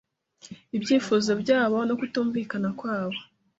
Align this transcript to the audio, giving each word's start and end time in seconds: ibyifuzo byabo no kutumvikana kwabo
ibyifuzo 0.77 1.31
byabo 1.41 1.77
no 1.87 1.93
kutumvikana 1.99 2.69
kwabo 2.79 3.19